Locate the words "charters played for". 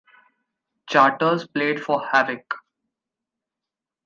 0.87-2.01